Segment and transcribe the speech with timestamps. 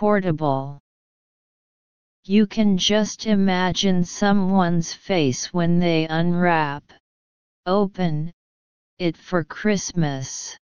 [0.00, 0.80] portable.
[2.24, 6.90] You can just imagine someone's face when they unwrap,
[7.66, 8.32] open,
[8.98, 10.56] it for Christmas.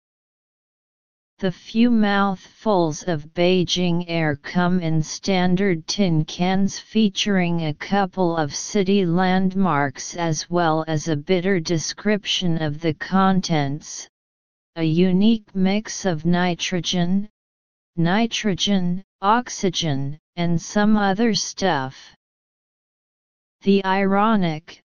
[1.40, 8.56] The few mouthfuls of Beijing air come in standard tin cans featuring a couple of
[8.56, 14.08] city landmarks as well as a bitter description of the contents,
[14.78, 17.28] a unique mix of nitrogen,
[17.98, 22.16] nitrogen, oxygen, and some other stuff.
[23.62, 24.84] The ironic,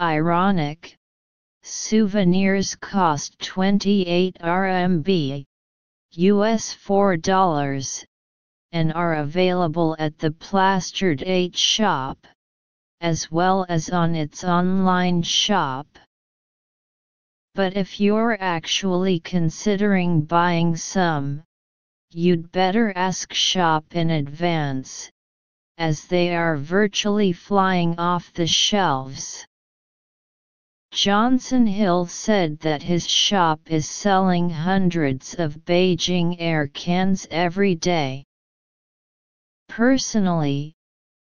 [0.00, 0.96] ironic,
[1.62, 5.44] souvenirs cost 28 RMB
[6.12, 8.04] US $4,
[8.72, 12.26] and are available at the Plastered 8 shop,
[13.02, 15.86] as well as on its online shop.
[17.54, 21.42] But if you're actually considering buying some,
[22.10, 25.10] you'd better ask shop in advance,
[25.78, 29.46] as they are virtually flying off the shelves.
[30.92, 38.24] Johnson Hill said that his shop is selling hundreds of Beijing Air cans every day.
[39.68, 40.72] Personally,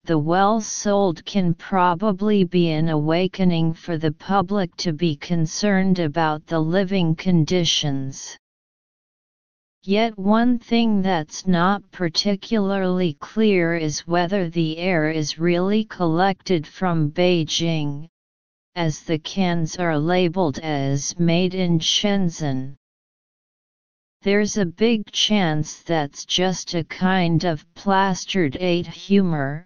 [0.06, 6.48] the well sold can probably be an awakening for the public to be concerned about
[6.48, 8.36] the living conditions.
[9.84, 17.10] Yet one thing that's not particularly clear is whether the air is really collected from
[17.10, 18.08] Beijing,
[18.76, 22.76] as the cans are labeled as made in Shenzhen.
[24.22, 29.66] There's a big chance that's just a kind of plastered 8 humor,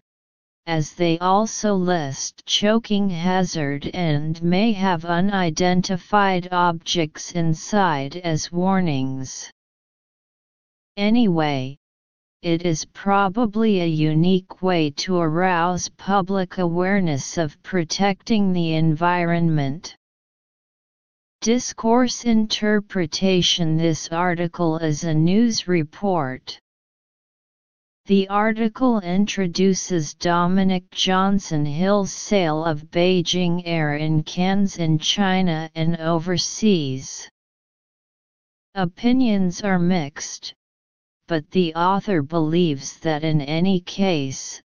[0.66, 9.52] as they also list choking hazard and may have unidentified objects inside as warnings.
[10.98, 11.78] Anyway,
[12.42, 19.98] it is probably a unique way to arouse public awareness of protecting the environment.
[21.42, 26.58] Discourse interpretation This article is a news report.
[28.06, 35.98] The article introduces Dominic Johnson Hill's sale of Beijing Air in cans in China and
[35.98, 37.30] overseas.
[38.76, 40.54] Opinions are mixed
[41.28, 44.62] but the author believes that in any case,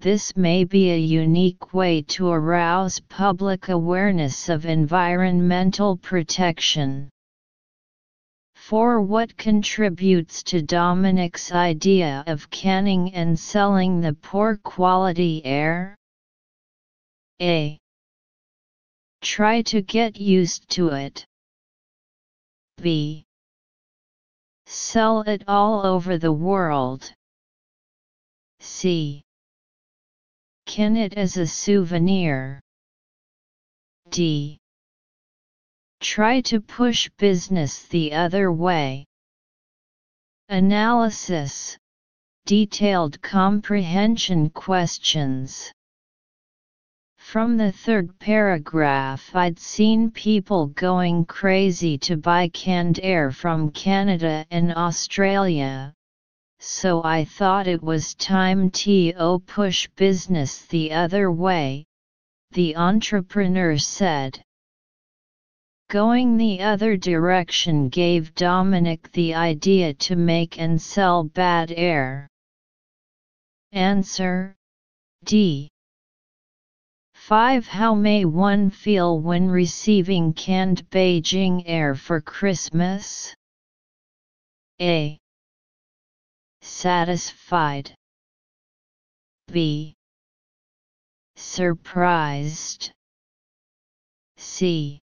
[0.00, 7.08] this may be a unique way to arouse public awareness of environmental protection.
[8.54, 15.96] For what contributes to Dominic's idea of canning and selling the poor quality air?
[17.40, 17.78] A.
[19.22, 21.24] Try to get used to it.
[22.82, 23.25] B.
[24.66, 27.12] Sell it all over the world.
[28.60, 29.22] C.
[30.66, 32.60] Can it as a souvenir.
[34.10, 34.58] D.
[36.00, 39.06] Try to push business the other way.
[40.48, 41.78] Analysis
[42.44, 45.72] Detailed comprehension questions
[47.26, 54.46] from the third paragraph I'd seen people going crazy to buy canned air from Canada
[54.52, 55.92] and Australia,
[56.60, 61.84] so I thought it was time to push business the other way,
[62.52, 64.40] the entrepreneur said.
[65.90, 72.28] Going the other direction gave Dominic the idea to make and sell bad air.
[73.72, 74.54] Answer
[75.24, 75.68] D.
[77.26, 77.66] 5.
[77.66, 83.34] How may one feel when receiving canned Beijing air for Christmas?
[84.80, 85.18] A.
[86.62, 87.92] Satisfied.
[89.50, 89.96] B.
[91.34, 92.92] Surprised.
[94.36, 95.00] C.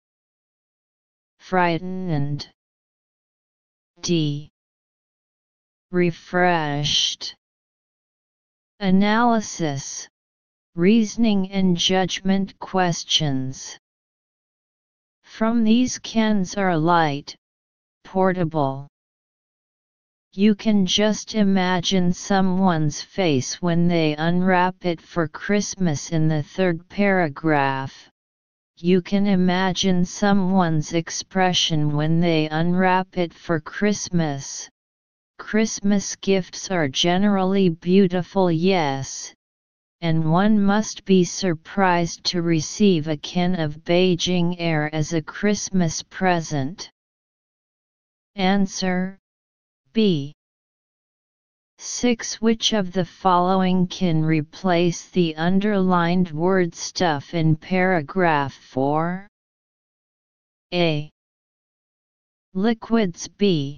[1.40, 2.48] Frightened.
[4.02, 4.50] D.
[5.92, 7.36] Refreshed.
[8.80, 10.08] Analysis
[10.76, 13.78] reasoning and judgment questions.
[15.22, 17.36] From these cans are light,
[18.04, 18.88] portable.
[20.32, 26.90] You can just imagine someone's face when they unwrap it for Christmas in the third
[26.90, 28.10] paragraph.
[28.78, 34.68] You can imagine someone's expression when they unwrap it for Christmas.
[35.38, 39.36] Christmas gifts are generally beautiful, yes,
[40.04, 46.04] and one must be surprised to receive a can of Beijing air as a Christmas
[46.04, 46.92] present.
[48.36, 49.18] Answer
[49.94, 50.34] B.
[51.78, 52.42] 6.
[52.42, 59.30] Which of the following can replace the underlined word stuff in paragraph 4?
[60.74, 61.10] A.
[62.54, 63.78] Liquids B.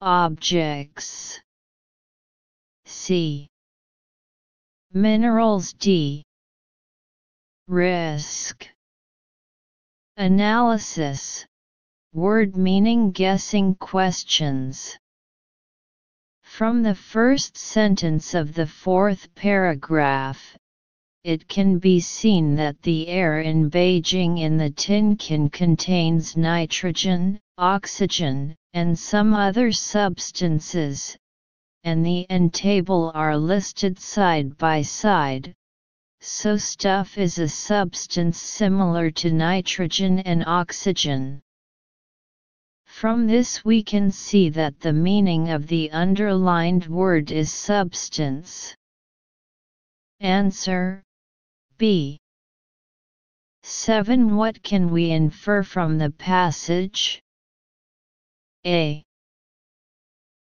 [0.00, 1.40] Objects
[2.84, 3.46] C.
[4.94, 6.22] Minerals D.
[7.66, 8.68] Risk.
[10.18, 11.46] Analysis.
[12.12, 14.98] Word meaning guessing questions.
[16.42, 20.58] From the first sentence of the fourth paragraph,
[21.24, 27.40] it can be seen that the air in Beijing in the tin can contains nitrogen,
[27.56, 31.16] oxygen, and some other substances,
[31.84, 35.54] and the end table are listed side by side,
[36.20, 41.42] so stuff is a substance similar to nitrogen and oxygen.
[42.86, 48.76] From this we can see that the meaning of the underlined word is substance.
[50.20, 51.02] Answer
[51.78, 52.20] B.
[53.64, 54.36] 7.
[54.36, 57.20] What can we infer from the passage?
[58.64, 59.02] A.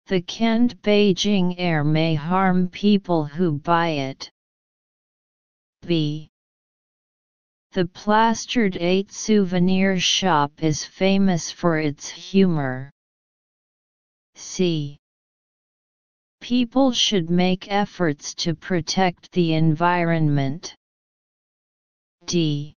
[0.07, 4.29] The canned Beijing air may harm people who buy it.
[5.85, 6.29] B.
[7.71, 12.91] The Plastered 8 souvenir shop is famous for its humor.
[14.35, 14.97] C.
[16.41, 20.75] People should make efforts to protect the environment.
[22.25, 22.73] D.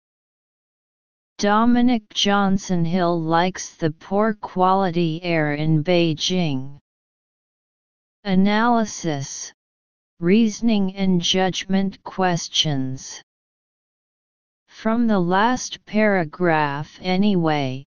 [1.39, 6.79] Dominic Johnson Hill likes the poor quality air in Beijing.
[8.23, 9.53] Analysis,
[10.19, 13.21] Reasoning and Judgment Questions
[14.83, 17.85] from the last paragraph anyway,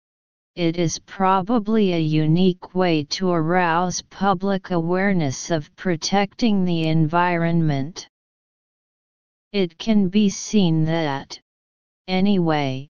[0.54, 8.08] it is probably a unique way to arouse public awareness of protecting the environment.
[9.52, 11.38] It can be seen that,
[12.06, 12.88] anyway,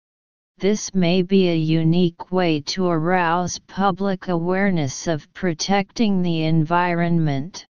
[0.62, 7.66] this may be a unique way to arouse public awareness of protecting the environment.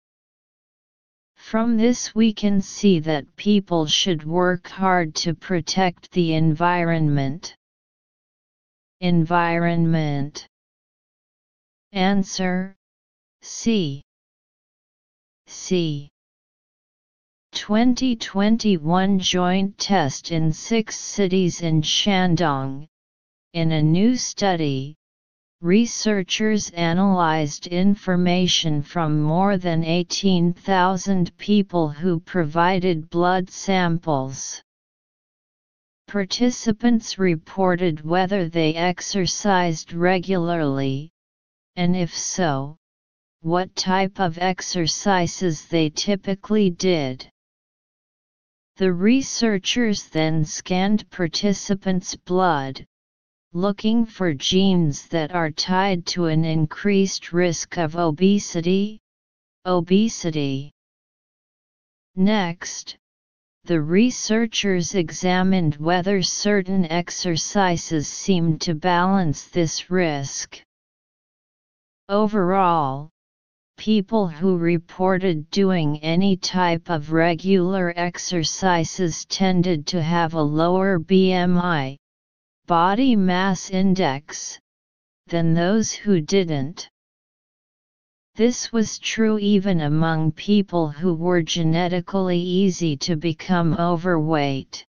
[1.35, 7.57] From this we can see that people should work hard to protect the environment.
[9.01, 10.47] Environment
[11.91, 12.73] Answer
[13.41, 14.01] C.
[15.45, 16.09] C.
[17.57, 22.87] 2021 joint test in six cities in Shandong.
[23.53, 24.95] In a new study,
[25.61, 34.61] Researchers analyzed information from more than 18,000 people who provided blood samples.
[36.07, 41.09] Participants reported whether they exercised regularly,
[41.75, 42.77] and if so,
[43.41, 47.27] what type of exercises they typically did.
[48.77, 52.85] The researchers then scanned participants' blood,
[53.51, 58.99] looking for genes that are tied to an increased risk of obesity.
[59.65, 60.71] Obesity.
[62.15, 62.95] Next,
[63.63, 70.61] the researchers examined whether certain exercises seemed to balance this risk.
[72.09, 73.09] Overall,
[73.77, 81.95] people who reported doing any type of regular exercises tended to have a lower BMI,
[82.65, 84.59] body mass index,
[85.27, 86.89] than those who didn't.
[88.35, 94.83] This was true even among people who were genetically easy to become overweight.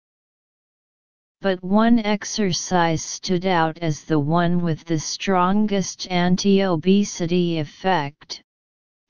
[1.40, 8.43] But one exercise stood out as the one with the strongest anti-obesity effect,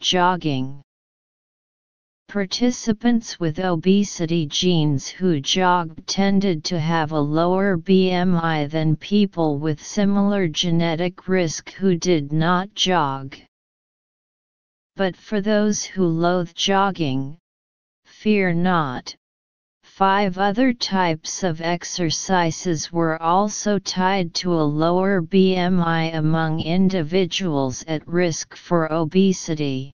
[0.04, 0.82] jogging.
[2.28, 9.82] Participants with obesity genes who jogged tended to have a lower BMI than people with
[9.82, 13.34] similar genetic risk who did not jog.
[14.94, 17.38] But for those who loathe jogging,
[18.04, 19.16] fear not.
[19.94, 28.04] Five other types of exercises were also tied to a lower BMI among individuals at
[28.08, 29.92] risk for obesity.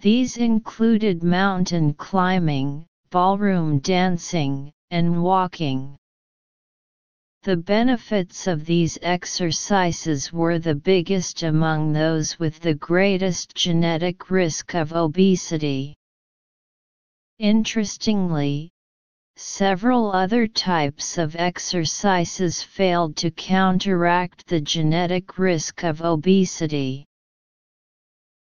[0.00, 5.98] These included mountain climbing, ballroom dancing, and walking.
[7.42, 14.74] The benefits of these exercises were the biggest among those with the greatest genetic risk
[14.74, 15.94] of obesity.
[17.38, 18.70] Interestingly,
[19.36, 27.04] several other types of exercises failed to counteract the genetic risk of obesity.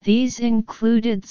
[0.02, 1.26] These included